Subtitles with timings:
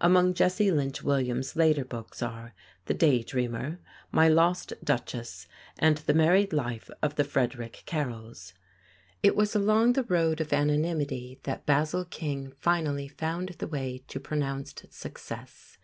[0.00, 2.54] Among Jesse Lynch Williams' later books are
[2.86, 5.46] "The Day Dreamer," "My Lost Duchess,"
[5.78, 8.54] and "The Married Life of the Frederick Carrolls."
[9.22, 13.56] [Illustration: THEODORE DREISER] It was along the road of anonymity that Basil King finally found
[13.58, 15.76] the way to pronounced success.